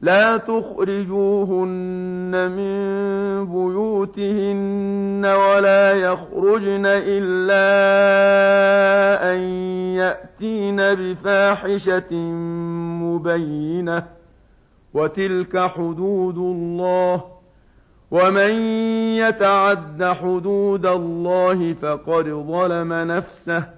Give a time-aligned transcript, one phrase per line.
[0.00, 1.70] لا تخرجوهن
[2.50, 2.78] من
[3.46, 7.64] بيوتهن ولا يخرجن إلا
[9.32, 9.38] أن
[9.98, 12.14] يأتين بفاحشة
[13.02, 14.06] مبينة
[14.94, 17.24] وتلك حدود الله
[18.10, 18.54] ومن
[19.16, 23.77] يتعد حدود الله فقد ظلم نفسه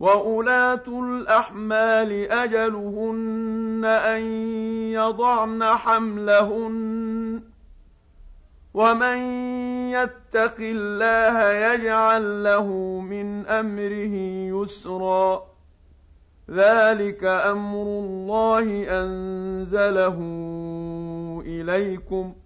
[0.00, 4.22] وَأُولَاتُ الْأَحْمَالِ أَجَلُهُنَّ أَن
[4.92, 7.42] يَضَعْنَ حَمْلَهُنَّ ۚ
[8.74, 9.18] وَمَن
[9.90, 12.66] يَتَّقِ اللَّهَ يَجْعَل لَّهُ
[13.00, 14.14] مِنْ أَمْرِهِ
[14.62, 15.42] يُسْرًا
[16.50, 20.18] ذَٰلِكَ أَمْرُ اللَّهِ أَنزَلَهُ
[21.46, 22.45] إِلَيْكُمْ ۚ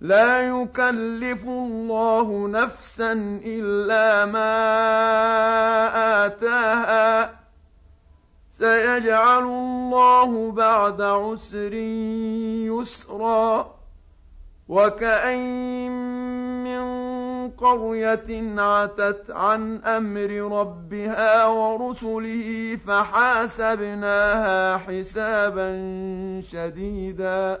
[0.00, 3.12] لا يكلف الله نفسا
[3.44, 4.54] إلا ما
[6.26, 7.34] آتاها.
[8.50, 11.72] سيجعل الله بعد عسر
[12.70, 13.78] يسرا.
[14.68, 15.92] وكأين
[16.64, 17.08] من
[17.50, 25.70] قرية عتت عن أمر ربها ورسله فحاسبناها حسابا
[26.40, 27.60] شديدا.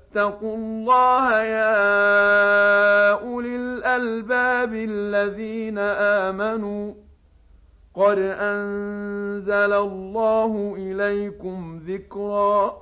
[0.11, 5.77] فاتقوا الله يا أولي الألباب الذين
[6.27, 6.93] آمنوا
[7.95, 12.81] قد أنزل الله إليكم ذكرًا